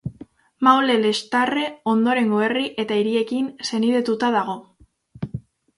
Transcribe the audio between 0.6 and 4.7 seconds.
Maule-Lextarre ondorengo herri eta hiriekin senidetuta dago.